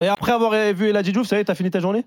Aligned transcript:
Et 0.00 0.08
après 0.08 0.32
avoir 0.32 0.52
vu 0.74 0.88
Eladji 0.88 1.12
Diouf, 1.12 1.26
ça 1.26 1.36
y 1.36 1.40
est, 1.40 1.44
t'as 1.44 1.54
fini 1.54 1.70
ta 1.70 1.80
journée? 1.80 2.04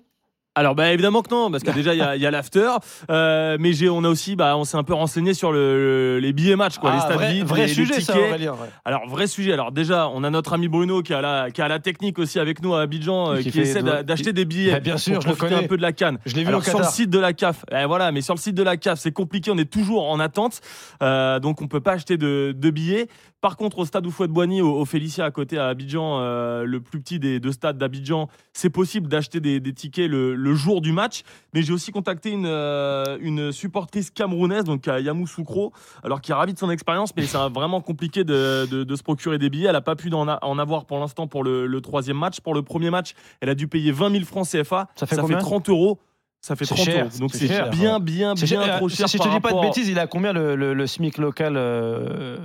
Alors 0.60 0.74
bah 0.74 0.92
évidemment 0.92 1.22
que 1.22 1.30
non 1.30 1.50
parce 1.50 1.62
que 1.62 1.70
déjà 1.80 1.94
il 1.94 1.98
y 1.98 2.02
a, 2.02 2.16
y 2.16 2.26
a 2.26 2.30
l'after 2.30 2.70
euh, 3.10 3.56
mais 3.58 3.72
j'ai 3.72 3.88
on 3.88 4.04
a 4.04 4.08
aussi 4.08 4.36
bah 4.36 4.56
on 4.56 4.64
s'est 4.64 4.76
un 4.76 4.82
peu 4.82 4.94
renseigné 4.94 5.32
sur 5.34 5.52
le, 5.52 6.18
les 6.20 6.32
billets 6.32 6.56
match 6.56 6.78
quoi 6.78 6.90
les 6.90 6.98
Ah, 6.98 7.06
stades 7.06 7.16
vrai, 7.16 7.32
vides 7.32 7.44
vrai 7.46 7.60
les, 7.62 7.66
les 7.68 7.72
sujet, 7.74 7.94
tickets 7.94 8.14
ça, 8.14 8.18
Aurélien. 8.28 8.52
ouais. 8.52 8.68
alors 8.84 9.08
vrai 9.08 9.26
sujet 9.26 9.52
alors 9.52 9.72
déjà 9.72 10.08
on 10.08 10.22
a 10.22 10.30
notre 10.30 10.52
ami 10.52 10.68
Bruno 10.68 11.02
qui 11.02 11.14
a 11.14 11.20
la 11.20 11.50
qui 11.50 11.62
a 11.62 11.68
la 11.68 11.78
technique 11.78 12.18
aussi 12.18 12.38
avec 12.38 12.62
nous 12.62 12.74
à 12.74 12.82
Abidjan 12.82 13.32
euh, 13.32 13.36
Qui 13.38 13.44
qui, 13.44 13.50
fait 13.52 13.60
essaie 13.60 13.82
de- 13.82 13.86
d'a- 13.88 14.02
d'acheter 14.02 14.32
des 14.32 14.44
billets 14.44 14.72
Bah, 14.72 14.80
bien 14.80 14.96
sûr, 14.98 15.14
pour 15.14 15.22
je 15.22 15.28
le 15.28 15.34
profiter 15.34 15.54
connais. 15.54 15.64
un 15.64 15.68
peu 15.68 15.76
de 15.76 15.82
la 15.82 15.92
canne 15.92 16.18
Je 16.26 16.34
l'ai 16.36 16.42
vu 16.42 16.48
alors 16.48 16.60
au 16.60 16.64
sur 16.64 16.78
le 16.78 16.84
site 16.84 17.10
de 17.10 17.18
la 17.18 17.32
CAF 17.32 17.64
eh, 17.72 17.86
voilà 17.86 18.12
mais 18.12 18.20
sur 18.20 18.34
le 18.34 18.40
site 18.40 18.54
de 18.54 18.62
la 18.62 18.76
CAF 18.76 18.98
c'est 19.00 19.12
compliqué 19.12 19.50
on 19.50 19.58
est 19.58 19.70
toujours 19.70 20.08
en 20.10 20.20
attente 20.20 20.60
euh, 21.02 21.38
donc 21.40 21.62
on 21.62 21.68
peut 21.68 21.80
pas 21.80 21.92
acheter 21.92 22.16
de, 22.18 22.54
de 22.56 22.70
billets 22.70 23.08
par 23.40 23.56
contre 23.56 23.78
au 23.78 23.86
stade 23.86 24.06
Oufouette-Boigny 24.06 24.60
au, 24.60 24.70
au 24.78 24.84
Félicia 24.84 25.24
à 25.24 25.30
côté 25.30 25.56
à 25.58 25.68
Abidjan 25.68 26.18
euh, 26.20 26.64
le 26.64 26.80
plus 26.80 27.00
petit 27.00 27.18
des 27.18 27.40
deux 27.40 27.52
stades 27.52 27.78
d'Abidjan 27.78 28.28
c'est 28.52 28.68
possible 28.70 29.08
d'acheter 29.08 29.40
des, 29.40 29.60
des 29.60 29.72
tickets 29.72 30.10
le, 30.10 30.34
le 30.34 30.49
jour 30.54 30.80
du 30.80 30.92
match 30.92 31.22
mais 31.52 31.62
j'ai 31.62 31.72
aussi 31.72 31.90
contacté 31.90 32.30
une, 32.30 32.46
euh, 32.46 33.18
une 33.20 33.50
supportrice 33.52 34.10
camerounaise, 34.10 34.64
donc 34.64 34.86
à 34.86 35.00
Yamoussoukro, 35.00 35.72
alors 36.04 36.20
qui 36.20 36.30
est 36.30 36.34
ravie 36.34 36.54
de 36.54 36.58
son 36.58 36.70
expérience, 36.70 37.10
mais 37.16 37.24
c'est 37.26 37.38
vraiment 37.52 37.80
compliqué 37.80 38.22
de, 38.24 38.66
de- 38.70 38.84
de 38.84 38.96
se 38.96 39.02
procurer 39.02 39.38
des 39.38 39.50
billets. 39.50 39.66
Elle 39.66 39.72
n'a 39.72 39.80
pas 39.80 39.96
pu 39.96 40.12
en, 40.14 40.28
a- 40.28 40.38
en 40.42 40.58
avoir 40.58 40.84
pour 40.84 40.98
l'instant 41.00 41.26
pour 41.26 41.42
le, 41.42 41.66
le 41.66 41.80
troisième 41.80 42.16
match. 42.18 42.40
Pour 42.40 42.54
le 42.54 42.62
premier 42.62 42.90
match, 42.90 43.14
elle 43.40 43.48
a 43.48 43.54
dû 43.54 43.66
payer 43.66 43.90
20 43.92 44.10
000 44.12 44.24
francs 44.24 44.46
CFA. 44.48 44.88
Ça 44.94 45.06
fait 45.06 45.16
combien? 45.22 45.38
30 45.38 45.68
euros. 45.70 45.98
Ça 46.42 46.56
fait 46.56 46.64
C'est 46.64 46.74
30 46.74 46.84
cher, 46.86 47.04
euros. 47.04 47.18
Donc 47.20 47.30
c'est 47.34 47.46
cher. 47.48 47.68
bien, 47.68 48.00
bien, 48.00 48.32
bien 48.32 48.46
cher, 48.46 48.76
trop 48.78 48.86
euh, 48.86 48.88
cher. 48.88 49.08
Si 49.10 49.18
je 49.18 49.22
te 49.22 49.28
dis 49.28 49.40
pas 49.40 49.52
de 49.52 49.60
bêtises, 49.60 49.88
il 49.90 49.98
a 49.98 50.06
combien 50.06 50.32
le, 50.32 50.56
le- 50.56 50.72
le 50.72 50.86
SMIC 50.86 51.18
local 51.18 51.54
euh, 51.58 52.38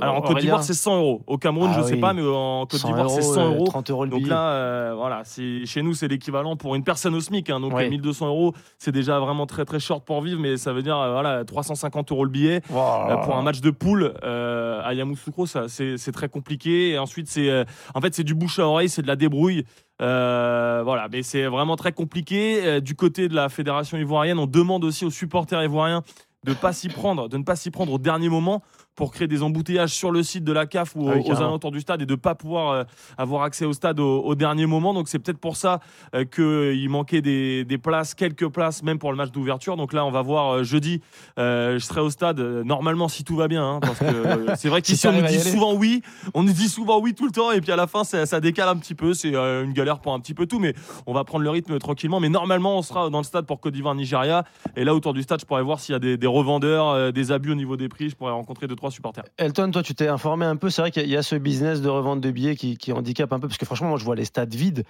Alors 0.00 0.16
en 0.16 0.22
Côte 0.22 0.38
d'Ivoire, 0.38 0.62
c'est 0.62 0.72
100 0.72 0.96
euros. 0.96 1.22
Au 1.26 1.36
Cameroun, 1.36 1.70
Ah 1.74 1.78
je 1.80 1.86
sais 1.86 1.94
oui. 1.94 2.00
pas, 2.00 2.14
mais 2.14 2.22
en 2.22 2.64
Côte 2.64 2.80
100 2.80 2.88
d'Ivoire, 2.88 3.10
c'est 3.10 3.20
euros, 3.20 3.34
100 3.34 3.40
euh, 3.42 3.54
euros. 3.54 3.64
30 3.66 3.90
euros 3.90 4.04
le 4.06 4.10
Donc 4.10 4.26
là, 4.26 4.48
euh, 4.52 4.94
voilà, 4.96 5.22
chez 5.26 5.82
nous, 5.82 5.92
c'est 5.92 6.08
l'équivalent 6.08 6.56
pour 6.56 6.74
une 6.76 6.82
personne 6.82 7.14
au 7.14 7.20
SMIC. 7.20 7.50
hein. 7.50 7.60
donc 7.60 7.74
euh, 7.74 7.90
1200 7.90 8.26
euros, 8.28 8.54
c'est 8.78 8.90
déjà 8.92 9.18
vraiment 9.18 9.44
très 9.46 9.66
très 9.66 9.80
short 9.80 10.02
pour 10.02 10.22
vivre, 10.22 10.40
mais 10.40 10.56
ça 10.56 10.72
veut 10.72 10.82
dire 10.82 10.96
euh, 10.98 11.12
voilà 11.12 11.44
350 11.44 12.10
euros 12.10 12.24
le 12.24 12.30
billet. 12.30 12.62
Euh, 12.72 13.16
pour 13.18 13.36
un 13.36 13.42
match 13.42 13.60
de 13.60 13.70
poule 13.70 14.14
euh, 14.24 14.71
à 14.84 14.94
Yamoussoukro, 14.94 15.46
ça 15.46 15.68
c'est 15.68 16.12
très 16.12 16.28
compliqué. 16.28 16.98
Ensuite, 16.98 17.28
c'est 17.28 17.50
euh, 17.50 17.64
en 17.94 18.00
fait 18.00 18.14
c'est 18.14 18.24
du 18.24 18.34
bouche 18.34 18.58
à 18.58 18.66
oreille, 18.66 18.88
c'est 18.88 19.02
de 19.02 19.06
la 19.06 19.16
débrouille. 19.16 19.64
Euh, 20.00 20.82
voilà, 20.84 21.08
mais 21.10 21.22
c'est 21.22 21.46
vraiment 21.46 21.76
très 21.76 21.92
compliqué. 21.92 22.64
Euh, 22.64 22.80
du 22.80 22.94
côté 22.94 23.28
de 23.28 23.34
la 23.34 23.48
fédération 23.48 23.98
ivoirienne, 23.98 24.38
on 24.38 24.46
demande 24.46 24.84
aussi 24.84 25.04
aux 25.04 25.10
supporters 25.10 25.62
ivoiriens 25.62 26.02
de 26.44 26.54
pas 26.54 26.72
s'y 26.72 26.88
prendre, 26.88 27.28
de 27.28 27.36
ne 27.36 27.44
pas 27.44 27.54
s'y 27.54 27.70
prendre 27.70 27.92
au 27.92 27.98
dernier 27.98 28.28
moment 28.28 28.62
pour 28.94 29.10
créer 29.10 29.26
des 29.26 29.42
embouteillages 29.42 29.90
sur 29.90 30.10
le 30.10 30.22
site 30.22 30.44
de 30.44 30.52
la 30.52 30.66
CAF 30.66 30.94
ou 30.96 31.08
Ah 31.08 31.14
oui, 31.16 31.22
aux- 31.26 31.36
alentours 31.36 31.70
du 31.72 31.80
stade 31.80 32.02
et 32.02 32.06
de 32.06 32.14
pas 32.14 32.34
pouvoir 32.34 32.72
euh, 32.72 32.84
avoir 33.16 33.42
accès 33.42 33.64
au 33.64 33.72
stade 33.72 33.98
au, 34.00 34.20
au 34.22 34.34
dernier 34.34 34.66
moment. 34.66 34.92
Donc 34.92 35.08
c'est 35.08 35.18
peut-être 35.18 35.38
pour 35.38 35.56
ça 35.56 35.80
euh, 36.14 36.24
qu'il 36.24 36.88
manquait 36.90 37.22
des, 37.22 37.64
des 37.64 37.78
places, 37.78 38.14
quelques 38.14 38.48
places, 38.48 38.82
même 38.82 38.98
pour 38.98 39.10
le 39.10 39.16
match 39.16 39.30
d'ouverture. 39.30 39.76
Donc 39.76 39.92
là, 39.94 40.04
on 40.04 40.10
va 40.10 40.20
voir 40.22 40.50
euh, 40.56 40.62
jeudi. 40.62 41.00
euh, 41.38 41.78
je 41.78 41.84
serai 41.84 42.00
au 42.00 42.10
stade 42.10 42.38
normalement 42.40 43.08
si 43.08 43.24
tout 43.24 43.34
va 43.36 43.48
bien, 43.48 43.64
hein, 43.64 43.80
parce 43.80 43.98
que 43.98 44.06
c'est 44.56 44.68
vrai 44.68 44.80
Si 44.84 44.92
qu'ici 44.92 45.06
on 45.08 45.12
nous 45.12 45.22
dit 45.26 45.40
souvent 45.40 45.74
oui, 45.74 46.02
on 46.34 46.42
nous 46.42 46.52
dit 46.52 46.68
souvent 46.68 47.00
oui 47.00 47.14
tout 47.14 47.24
le 47.26 47.32
temps, 47.32 47.50
et 47.50 47.60
puis 47.62 47.72
à 47.72 47.76
la 47.76 47.86
fin 47.86 48.04
ça, 48.04 48.26
ça 48.26 48.40
décale 48.40 48.68
un 48.68 48.76
petit 48.76 48.94
peu. 48.94 49.14
C'est 49.14 49.34
une 49.34 49.72
galère 49.72 50.00
pour 50.00 50.12
un 50.12 50.20
petit 50.20 50.34
peu 50.34 50.46
tout, 50.46 50.58
mais 50.58 50.74
on 51.06 51.14
va 51.14 51.24
prendre 51.24 51.44
le 51.44 51.50
rythme 51.50 51.78
tranquillement. 51.78 52.20
Mais 52.20 52.28
normalement, 52.28 52.76
on 52.76 52.82
sera 52.82 53.08
dans 53.08 53.18
le 53.18 53.24
stade 53.24 53.46
pour 53.46 53.58
Côte 53.60 53.72
d'Ivoire, 53.72 53.94
Nigeria, 53.94 54.44
et 54.76 54.84
là 54.84 54.94
autour 54.94 55.14
du 55.14 55.22
stade, 55.22 55.40
je 55.40 55.46
pourrais 55.46 55.62
voir 55.62 55.80
s'il 55.80 55.94
y 55.94 55.96
a 55.96 55.98
des, 55.98 56.16
des 56.18 56.26
revendeurs, 56.26 57.10
des 57.12 57.32
abus 57.32 57.52
au 57.52 57.54
niveau 57.54 57.76
des 57.78 57.88
prix. 57.88 58.10
Je 58.10 58.16
pourrais 58.16 58.32
rencontrer 58.32 58.66
deux 58.66 58.76
trois 58.82 58.90
supporters. 58.90 59.24
Elton, 59.38 59.70
toi, 59.70 59.82
tu 59.82 59.94
t'es 59.94 60.08
informé 60.08 60.44
un 60.44 60.56
peu. 60.56 60.68
C'est 60.68 60.82
vrai 60.82 60.90
qu'il 60.90 61.08
y 61.08 61.16
a- 61.16 61.22
ce 61.22 61.36
business 61.36 61.80
de 61.80 61.88
revente 61.88 62.20
de 62.20 62.30
billets 62.32 62.56
qui, 62.56 62.76
qui 62.76 62.92
handicape 62.92 63.32
un 63.32 63.38
peu. 63.38 63.46
Parce 63.46 63.58
que 63.58 63.64
franchement, 63.64 63.88
moi, 63.88 63.98
je 63.98 64.04
vois 64.04 64.16
les 64.16 64.24
stades 64.24 64.54
vides. 64.54 64.82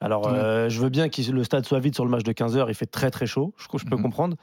Alors, 0.00 0.28
euh, 0.28 0.68
je 0.68 0.80
veux 0.80 0.90
bien 0.90 1.08
que 1.08 1.22
le 1.32 1.42
stade 1.44 1.64
soit 1.64 1.80
vide 1.80 1.94
sur 1.94 2.04
le 2.04 2.10
match 2.10 2.22
de 2.22 2.32
15h. 2.32 2.68
Il 2.68 2.74
fait 2.74 2.86
très, 2.86 3.10
très 3.10 3.26
chaud. 3.26 3.54
Je, 3.56 3.64
je 3.78 3.84
peux 3.86 3.96
Mhm. 3.96 4.02
comprendre. 4.02 4.36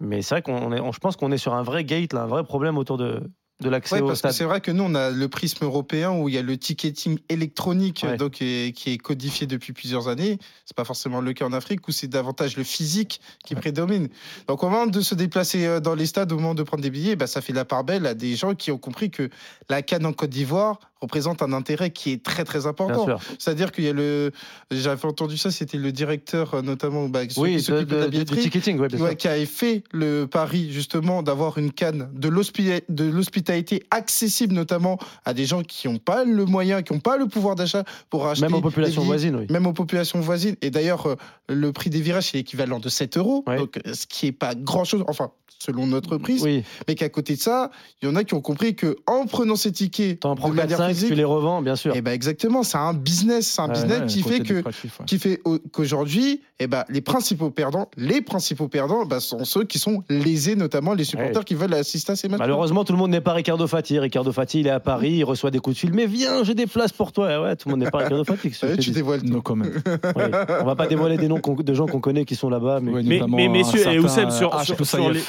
Mais 0.00 0.22
c'est 0.22 0.36
vrai 0.36 0.42
qu'on 0.42 0.92
je 0.92 0.98
pense 0.98 1.16
qu'on 1.16 1.32
est 1.32 1.38
sur 1.38 1.54
un 1.54 1.62
vrai 1.62 1.84
gate, 1.84 2.12
là, 2.12 2.22
un 2.22 2.26
vrai 2.26 2.44
problème 2.44 2.78
autour 2.78 2.96
de, 2.98 3.22
de 3.62 3.70
l'accès 3.70 3.96
Ouais, 3.96 4.00
au 4.02 4.06
parce 4.06 4.20
que 4.20 4.28
stade. 4.28 4.32
c'est 4.32 4.44
vrai 4.44 4.60
que 4.60 4.70
nous, 4.70 4.84
on 4.84 4.94
a 4.94 5.10
le 5.10 5.28
prisme 5.28 5.64
européen 5.64 6.10
où 6.12 6.28
il 6.28 6.34
y 6.34 6.38
a 6.38 6.42
le 6.42 6.56
ticketing 6.56 7.18
électronique 7.28 8.04
Ouais. 8.06 8.16
donc, 8.16 8.32
qui, 8.32 8.44
est, 8.44 8.72
qui 8.72 8.90
est 8.92 8.98
codifié 8.98 9.46
depuis 9.46 9.72
plusieurs 9.72 10.08
années. 10.08 10.38
C'est 10.66 10.76
pas 10.76 10.84
forcément 10.84 11.20
le 11.20 11.32
cas 11.32 11.44
en 11.46 11.52
Afrique 11.52 11.86
où 11.88 11.92
c'est 11.92 12.08
davantage 12.08 12.56
le 12.56 12.64
physique 12.64 13.20
qui 13.44 13.54
prédomine. 13.54 14.08
Donc, 14.48 14.62
au 14.62 14.68
moment 14.68 14.86
de 14.86 15.00
se 15.00 15.14
déplacer 15.14 15.66
euh, 15.66 15.80
dans 15.80 15.94
les 15.94 16.06
stades, 16.06 16.32
au 16.32 16.36
moment 16.36 16.54
de 16.54 16.62
prendre 16.62 16.82
des 16.82 16.90
billets, 16.90 17.16
bah, 17.16 17.26
ça 17.26 17.40
fait 17.40 17.52
la 17.52 17.64
part 17.64 17.84
belle 17.84 18.06
à 18.06 18.14
des 18.14 18.34
gens 18.36 18.54
qui 18.54 18.70
ont 18.70 18.78
compris 18.78 19.10
que 19.10 19.30
la 19.68 19.82
canne 19.82 20.04
en 20.06 20.12
Côte 20.12 20.30
d'Ivoire 20.30 20.78
représente 21.02 21.42
un 21.42 21.52
intérêt 21.52 21.90
qui 21.90 22.12
est 22.12 22.22
très 22.22 22.44
très 22.44 22.66
important. 22.66 23.06
C'est-à-dire 23.38 23.72
qu'il 23.72 23.84
y 23.84 23.88
a 23.88 23.92
le, 23.92 24.30
j'avais 24.70 25.04
entendu 25.04 25.36
ça, 25.36 25.50
c'était 25.50 25.76
le 25.78 25.92
directeur 25.92 26.54
euh, 26.54 26.62
notamment, 26.62 27.08
bah, 27.08 27.20
Oui, 27.36 27.50
qui 27.50 27.56
de, 27.56 27.58
s'occupe 27.62 27.88
de, 27.88 27.94
de- 28.06 28.18
la 28.18 28.24
du- 28.24 28.24
ticketing, 28.24 28.78
ouais, 28.78 28.88
sûr. 28.88 29.00
Ouais, 29.00 29.16
qui 29.16 29.28
avait 29.28 29.44
fait 29.46 29.82
le 29.92 30.24
pari 30.26 30.72
justement 30.72 31.22
d'avoir 31.22 31.58
une 31.58 31.72
canne 31.72 32.08
de 32.14 32.28
l'hospi- 32.28 32.82
de 32.88 33.04
l'hospitalité 33.04 33.82
accessible 33.90 34.54
notamment 34.54 34.98
à 35.24 35.34
des 35.34 35.44
gens 35.44 35.62
qui 35.62 35.88
n'ont 35.88 35.98
pas 35.98 36.24
le 36.24 36.44
moyen, 36.44 36.82
qui 36.82 36.92
n'ont 36.92 37.00
pas 37.00 37.16
le 37.16 37.26
pouvoir 37.26 37.54
d'achat 37.56 37.84
pour 38.08 38.26
acheter 38.26 38.46
Même 38.46 38.54
aux 38.54 38.60
populations 38.60 39.02
voisines, 39.02 39.36
oui. 39.36 39.46
Même 39.50 39.66
aux 39.66 39.72
populations 39.72 40.20
voisines. 40.20 40.56
Et 40.62 40.70
d'ailleurs, 40.70 41.06
euh, 41.06 41.16
le 41.48 41.72
prix 41.72 41.90
des 41.90 42.00
virages, 42.00 42.30
c'est 42.30 42.36
l'équivalent 42.38 42.78
de 42.78 42.88
7 42.88 43.16
euros. 43.18 43.42
Ouais. 43.46 43.56
Donc, 43.58 43.78
euh, 43.86 43.92
ce 43.94 44.06
qui 44.06 44.26
n'est 44.26 44.32
pas 44.32 44.54
grand-chose, 44.54 45.04
enfin, 45.08 45.30
selon 45.58 45.86
notre 45.86 46.16
prix. 46.16 46.40
Oui, 46.42 46.64
Mais 46.88 46.94
qu'à 46.96 47.08
côté 47.08 47.36
de 47.36 47.40
ça, 47.40 47.70
il 48.02 48.08
y 48.08 48.10
en 48.10 48.16
a 48.16 48.24
qui 48.24 48.34
ont 48.34 48.40
compris 48.40 48.74
que 48.74 48.96
en 49.06 49.26
prenant 49.26 49.54
ces 49.54 49.70
tickets 49.70 50.18
prends 50.18 50.34
de 50.34 50.54
manière 50.54 50.78
4-5, 50.80 50.91
tu 50.94 51.14
les 51.14 51.24
revends, 51.24 51.62
bien 51.62 51.76
sûr. 51.76 51.92
eh 51.94 52.00
ben 52.02 52.12
exactement, 52.12 52.62
c'est 52.62 52.78
un 52.78 52.94
business, 52.94 53.46
c'est 53.46 53.60
un 53.62 53.66
Ouais, 53.68 53.72
business 53.74 54.00
Ouais, 54.00 54.06
qui 54.06 54.22
fait 54.22 54.40
que 54.40 54.54
ouais. 54.54 54.62
qui 55.06 55.18
fait 55.18 55.40
au- 55.44 55.58
qu'aujourd'hui, 55.72 56.40
eh 56.58 56.66
ben, 56.66 56.84
les 56.88 57.00
principaux 57.00 57.50
perdants, 57.50 57.88
les 57.96 58.20
principaux 58.20 58.68
perdants, 58.68 59.04
bah, 59.04 59.20
sont 59.20 59.44
ceux 59.44 59.64
qui 59.64 59.78
sont 59.78 60.02
lésés, 60.08 60.54
notamment 60.56 60.94
les 60.94 61.04
supporters 61.04 61.44
qui 61.44 61.54
veulent 61.54 61.74
assister 61.74 62.12
à 62.12 62.16
ces 62.16 62.28
matchs. 62.28 62.38
Malheureusement, 62.38 62.84
tout 62.84 62.92
le 62.92 62.98
monde 62.98 63.10
n'est 63.10 63.20
pas 63.20 63.32
Ricardo 63.32 63.66
Fati. 63.66 63.98
Ricardo 63.98 64.32
Fati, 64.32 64.60
il 64.60 64.66
est 64.66 64.70
à 64.70 64.80
Paris, 64.80 65.12
il 65.12 65.24
reçoit 65.24 65.50
des 65.50 65.58
coups 65.58 65.76
de 65.76 65.80
fil. 65.80 65.92
Mais 65.92 66.06
viens, 66.06 66.44
j'ai 66.44 66.54
des 66.54 66.66
places 66.66 66.92
pour 66.92 67.12
toi. 67.12 67.42
Ouais, 67.42 67.56
tout 67.56 67.68
le 67.68 67.72
monde 67.74 67.80
n'est 67.84 67.90
pas 67.90 67.98
Ricardo 67.98 68.24
Fati. 68.24 68.50
tu 68.80 68.90
dévoiles 68.90 69.22
tout. 69.22 69.42
Comment. 69.42 69.64
Oui. 70.16 70.22
On 70.60 70.64
va 70.64 70.74
pas 70.76 70.86
dévoiler 70.86 71.16
des 71.16 71.28
noms 71.28 71.40
de 71.58 71.74
gens 71.74 71.86
qu'on 71.86 72.00
connaît 72.00 72.24
qui 72.24 72.34
sont 72.36 72.48
là-bas. 72.50 72.80
Mais 72.82 72.92
Ouais, 72.92 73.02
Mais- 73.02 73.14
notamment 73.18 73.36
mais 73.36 73.46
un 73.46 73.50
messieurs, 73.50 73.86
et 73.90 73.98
Oussem, 73.98 74.30
sur- 74.30 74.60
sur- 74.62 74.86
sur 74.86 75.10
les- 75.10 75.20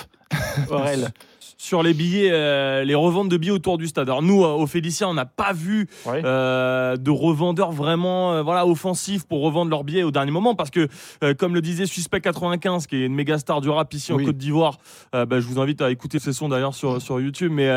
Aurel. 0.69 1.12
sur 1.63 1.81
les 1.81 1.94
billets, 1.94 2.29
euh, 2.29 2.84
les 2.84 2.94
reventes 2.94 3.29
de 3.29 3.38
billets 3.38 3.53
autour 3.53 3.78
du 3.78 3.88
stade. 3.88 4.09
Alors 4.09 4.22
nous, 4.22 4.44
euh, 4.44 4.50
au 4.50 4.68
Félicia, 4.68 5.07
on 5.07 5.13
n'a 5.13 5.25
pas 5.25 5.53
vu 5.53 5.88
Ouais. 6.06 6.22
euh, 6.25 6.97
de 6.97 7.09
revendeurs 7.09 7.72
vraiment 7.72 8.44
voilà, 8.44 8.68
offensifs 8.68 9.25
pour 9.25 9.41
revendre 9.41 9.72
leurs 9.72 9.85
billets 9.85 10.03
au 10.03 10.12
dernier 10.12 10.31
moment 10.31 10.56
parce 10.56 10.69
que, 10.72 10.90
comme 11.35 11.53
le 11.56 11.62
disait 11.62 11.85
Suspect 11.85 12.19
95, 12.19 12.85
qui 12.85 12.97
est 12.97 13.06
une 13.06 13.16
méga 13.16 13.38
star 13.38 13.62
du 13.62 13.69
rap 13.69 13.94
ici 13.94 14.12
Oui. 14.12 14.23
en 14.23 14.25
Côte 14.25 14.38
d'Ivoire, 14.38 14.78
bah, 15.13 15.25
je 15.40 15.47
vous 15.47 15.59
invite 15.62 15.81
à 15.81 15.90
écouter 15.90 16.19
ses 16.19 16.34
sons 16.34 16.50
d'ailleurs 16.50 16.75
sur, 16.75 17.02
sur 17.02 17.22
YouTube. 17.22 17.52
Mais, 17.53 17.69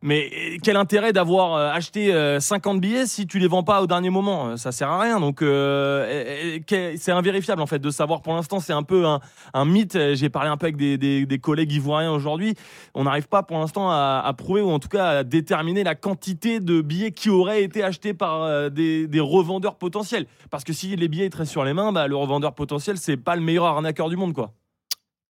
mais 0.00 0.30
quel 0.62 0.76
intérêt 0.76 1.12
d'avoir 1.12 1.74
acheté 1.74 2.14
euh, 2.14 2.40
50 2.40 2.80
billets 2.80 3.04
si 3.06 3.26
tu 3.26 3.38
les 3.38 3.48
vends 3.48 3.62
pas 3.64 3.82
au 3.82 3.86
dernier 3.86 4.08
moment? 4.10 4.56
Ça 4.56 4.72
sert 4.72 4.88
à 4.88 4.98
rien. 5.00 5.20
Donc 5.20 5.40
c'est 5.40 7.12
invérifiable 7.12 7.60
en 7.62 7.66
fait 7.66 7.78
de 7.80 7.90
savoir. 7.90 8.22
Pour 8.22 8.34
l'instant, 8.34 8.60
c'est 8.60 8.72
un 8.72 8.82
peu 8.82 9.04
un, 9.06 9.20
un 9.54 9.64
mythe. 9.64 9.98
J'ai 10.14 10.28
parlé 10.30 10.48
un 10.48 10.56
peu 10.56 10.66
avec 10.66 10.76
des, 10.76 10.96
des- 10.98 11.26
des 11.26 11.38
collègues 11.38 11.72
ivoiriens 11.72 12.12
aujourd'hui. 12.12 12.54
On 12.94 13.06
n'arrive 13.26 13.28
pas 13.28 13.42
pour 13.42 13.58
l'instant 13.58 13.90
à, 13.90 14.22
à 14.24 14.32
prouver 14.32 14.60
ou 14.62 14.70
en 14.70 14.78
tout 14.78 14.88
cas 14.88 15.06
à 15.18 15.24
déterminer 15.24 15.84
la 15.84 15.94
quantité 15.94 16.60
de 16.60 16.80
billets 16.80 17.12
qui 17.12 17.28
auraient 17.30 17.62
été 17.62 17.82
achetés 17.82 18.14
par 18.14 18.42
euh, 18.42 18.68
des, 18.70 19.06
des 19.06 19.20
revendeurs 19.20 19.76
potentiels. 19.76 20.26
Parce 20.50 20.64
que 20.64 20.72
si 20.72 20.94
les 20.96 21.08
billets 21.08 21.26
étaient 21.26 21.44
sur 21.44 21.64
les 21.64 21.72
mains, 21.74 21.92
bah, 21.92 22.06
le 22.08 22.16
revendeur 22.16 22.54
potentiel, 22.54 22.96
c'est 22.98 23.16
pas 23.16 23.36
le 23.36 23.42
meilleur 23.42 23.64
arnaqueur 23.66 24.08
du 24.08 24.16
monde. 24.16 24.32
quoi. 24.32 24.52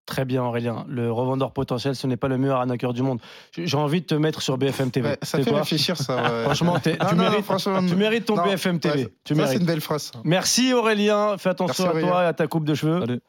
Très 0.05 0.23
bien, 0.23 0.41
Aurélien. 0.43 0.85
Le 0.87 1.11
revendeur 1.11 1.51
potentiel, 1.51 1.93
ce 1.93 2.07
n'est 2.07 2.15
pas 2.15 2.29
le 2.29 2.37
meilleur 2.37 2.59
arnaqueur 2.59 2.93
du 2.93 3.01
monde. 3.01 3.19
J'ai 3.57 3.75
envie 3.75 3.99
de 4.01 4.05
te 4.05 4.15
mettre 4.15 4.41
sur 4.41 4.57
BFM 4.57 4.89
TV. 4.89 5.09
Ouais, 5.09 5.17
ça 5.21 5.37
fait 5.39 5.49
quoi 5.49 5.59
réfléchir, 5.59 5.97
ça. 5.97 6.15
ouais. 6.15 6.43
Franchement, 6.43 6.75
Non, 6.75 6.79
tu, 7.09 7.15
non, 7.15 7.23
mérites, 7.23 7.43
franchement, 7.43 7.85
tu 7.85 7.95
mérites 7.95 8.25
ton 8.25 8.37
non, 8.37 8.43
BFM 8.45 8.79
TV. 8.79 9.03
ouais, 9.05 9.13
tu 9.25 9.33
ça, 9.33 9.37
mérites. 9.41 9.53
c'est 9.53 9.59
une 9.59 9.65
belle 9.65 9.81
phrase. 9.81 10.11
Merci 10.23 10.71
Aurélien. 10.73 11.37
Fais 11.37 11.49
attention 11.49 11.83
Merci, 11.85 11.97
à 11.97 12.01
toi 12.01 12.09
Aurélien. 12.11 12.23
et 12.23 12.29
à 12.29 12.33
ta 12.33 12.47
coupe 12.47 12.63
de 12.63 12.73
cheveux. 12.73 13.01
Allez. 13.03 13.19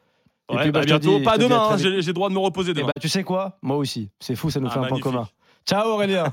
Et 0.51 0.55
Ouais, 0.55 0.63
puis, 0.63 0.71
bah, 0.73 0.81
te 0.81 0.87
bientôt. 0.87 1.19
dis- 1.19 1.25
pas 1.25 1.37
demain, 1.39 1.69
hein, 1.71 1.77
j'ai 1.77 2.01
j'ai 2.01 2.13
droit 2.13 2.29
de 2.29 2.35
me 2.35 2.39
reposer 2.39 2.71
Eh 2.71 2.75
demain. 2.75 2.87
bah, 2.87 2.93
tu 3.01 3.09
sais 3.09 3.23
quoi? 3.25 3.59
Moi 3.63 3.77
aussi. 3.77 4.11
C'est 4.19 4.35
fou, 4.35 4.51
ça 4.51 4.61
nous 4.61 4.69
Ah, 4.69 4.71
fait 4.71 4.79
un 4.81 4.85
point 4.89 5.01
commun. 5.01 5.29
Ciao 5.67 5.87
Aurélien. 5.89 6.25